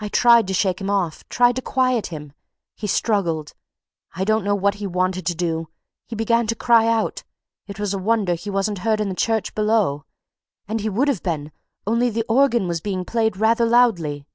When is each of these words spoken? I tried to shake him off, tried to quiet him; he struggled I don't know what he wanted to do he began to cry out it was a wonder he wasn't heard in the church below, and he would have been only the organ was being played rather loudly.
I 0.00 0.08
tried 0.10 0.46
to 0.48 0.52
shake 0.52 0.82
him 0.82 0.90
off, 0.90 1.26
tried 1.30 1.56
to 1.56 1.62
quiet 1.62 2.08
him; 2.08 2.34
he 2.76 2.86
struggled 2.86 3.54
I 4.14 4.22
don't 4.22 4.44
know 4.44 4.54
what 4.54 4.74
he 4.74 4.86
wanted 4.86 5.24
to 5.24 5.34
do 5.34 5.68
he 6.06 6.14
began 6.14 6.46
to 6.48 6.54
cry 6.54 6.86
out 6.86 7.24
it 7.66 7.80
was 7.80 7.94
a 7.94 7.98
wonder 7.98 8.34
he 8.34 8.50
wasn't 8.50 8.80
heard 8.84 9.00
in 9.00 9.08
the 9.08 9.14
church 9.14 9.54
below, 9.54 10.04
and 10.68 10.80
he 10.82 10.90
would 10.90 11.08
have 11.08 11.22
been 11.22 11.52
only 11.86 12.10
the 12.10 12.26
organ 12.28 12.68
was 12.68 12.82
being 12.82 13.06
played 13.06 13.38
rather 13.38 13.64
loudly. 13.64 14.26